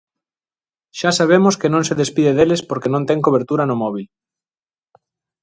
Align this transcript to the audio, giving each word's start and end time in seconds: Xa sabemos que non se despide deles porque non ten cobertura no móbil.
Xa 0.99 1.11
sabemos 1.19 1.55
que 1.61 1.71
non 1.73 1.83
se 1.87 1.99
despide 2.01 2.37
deles 2.37 2.61
porque 2.69 2.91
non 2.93 3.03
ten 3.09 3.23
cobertura 3.25 3.63
no 3.69 3.79
móbil. 3.81 4.05